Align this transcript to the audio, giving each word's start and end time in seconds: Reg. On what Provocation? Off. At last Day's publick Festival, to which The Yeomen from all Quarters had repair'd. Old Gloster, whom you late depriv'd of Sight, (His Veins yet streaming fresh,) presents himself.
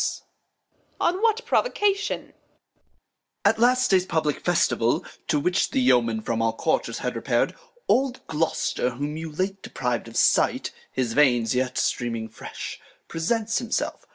Reg. 0.01 0.33
On 0.99 1.21
what 1.21 1.45
Provocation? 1.45 2.29
Off. 2.29 2.31
At 3.45 3.59
last 3.59 3.91
Day's 3.91 4.03
publick 4.03 4.39
Festival, 4.43 5.05
to 5.27 5.39
which 5.39 5.69
The 5.69 5.79
Yeomen 5.79 6.21
from 6.23 6.41
all 6.41 6.53
Quarters 6.53 6.97
had 6.97 7.15
repair'd. 7.15 7.53
Old 7.87 8.25
Gloster, 8.25 8.89
whom 8.95 9.15
you 9.15 9.31
late 9.31 9.61
depriv'd 9.61 10.07
of 10.07 10.17
Sight, 10.17 10.71
(His 10.91 11.13
Veins 11.13 11.53
yet 11.53 11.77
streaming 11.77 12.29
fresh,) 12.29 12.79
presents 13.07 13.59
himself. 13.59 14.07